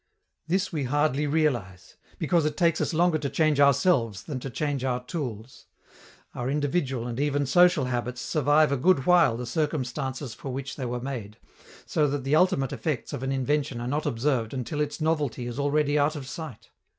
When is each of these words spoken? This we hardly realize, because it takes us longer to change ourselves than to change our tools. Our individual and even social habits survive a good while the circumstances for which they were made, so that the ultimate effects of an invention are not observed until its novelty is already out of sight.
This 0.47 0.73
we 0.73 0.85
hardly 0.85 1.27
realize, 1.27 1.95
because 2.17 2.43
it 2.43 2.57
takes 2.57 2.81
us 2.81 2.91
longer 2.91 3.19
to 3.19 3.29
change 3.29 3.59
ourselves 3.59 4.23
than 4.23 4.39
to 4.39 4.49
change 4.49 4.83
our 4.83 5.03
tools. 5.03 5.67
Our 6.33 6.49
individual 6.49 7.05
and 7.05 7.19
even 7.19 7.45
social 7.45 7.85
habits 7.85 8.19
survive 8.19 8.71
a 8.71 8.77
good 8.77 9.05
while 9.05 9.37
the 9.37 9.45
circumstances 9.45 10.33
for 10.33 10.51
which 10.51 10.75
they 10.75 10.87
were 10.87 10.99
made, 11.01 11.37
so 11.85 12.07
that 12.07 12.23
the 12.23 12.35
ultimate 12.35 12.73
effects 12.73 13.13
of 13.13 13.21
an 13.21 13.31
invention 13.31 13.79
are 13.79 13.87
not 13.87 14.07
observed 14.07 14.55
until 14.55 14.81
its 14.81 15.01
novelty 15.01 15.45
is 15.45 15.59
already 15.59 15.99
out 15.99 16.15
of 16.15 16.27
sight. 16.27 16.69